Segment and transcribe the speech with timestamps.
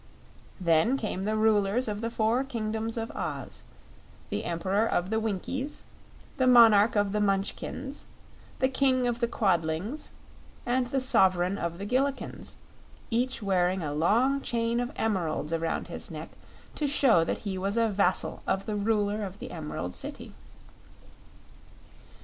[0.59, 3.61] Then came the Rulers of the four Kingdoms of Oz:
[4.31, 5.83] the Emperor of the Winkies,
[6.37, 8.05] the Monarch of the Munchkins,
[8.57, 10.09] the King of the Quadlings
[10.65, 12.55] and the Sovereign of the Gillikins,
[13.11, 16.29] each wearing a long chain of emeralds around his neck
[16.73, 20.33] to show that he was a vassal of the Ruler of the Emerald City.